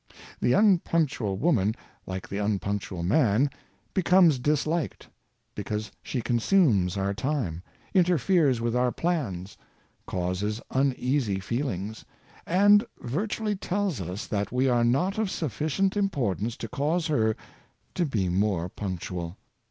[0.39, 1.75] The unpunctual woman,
[2.07, 3.51] like the unpunctual man,
[3.93, 5.07] becomes disliked,
[5.53, 7.61] because she consumes our time,
[7.93, 9.57] interferes with our plans,
[10.07, 12.03] causes uneasy feelings,
[12.47, 17.35] and virtually tells us that we are not of sufficient importance to cause her
[17.93, 19.37] to be more punctual.